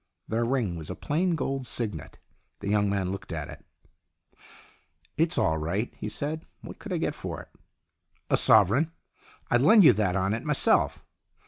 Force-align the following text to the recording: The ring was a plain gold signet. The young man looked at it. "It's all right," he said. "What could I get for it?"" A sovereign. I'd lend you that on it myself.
The 0.27 0.43
ring 0.43 0.77
was 0.77 0.89
a 0.89 0.95
plain 0.95 1.35
gold 1.35 1.67
signet. 1.67 2.17
The 2.59 2.67
young 2.69 2.89
man 2.89 3.11
looked 3.11 3.31
at 3.31 3.49
it. 3.49 3.63
"It's 5.15 5.37
all 5.37 5.59
right," 5.59 5.93
he 5.95 6.09
said. 6.09 6.43
"What 6.61 6.79
could 6.79 6.91
I 6.91 6.97
get 6.97 7.13
for 7.13 7.39
it?"" 7.43 7.49
A 8.31 8.35
sovereign. 8.35 8.93
I'd 9.51 9.61
lend 9.61 9.83
you 9.83 9.93
that 9.93 10.15
on 10.15 10.33
it 10.33 10.43
myself. 10.43 11.03